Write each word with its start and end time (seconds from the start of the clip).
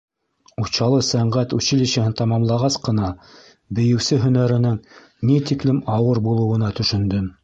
Учалы 0.61 0.99
сәнғәт 1.07 1.51
училищеһын 1.57 2.15
тамамлағас 2.21 2.77
ҡына 2.87 3.11
бейеүсе 3.81 4.19
һөнәренең 4.25 4.79
ни 5.31 5.37
тиклем 5.51 5.83
ауыр 5.97 6.23
булыуына 6.29 6.71
төшөндөм. 6.81 7.29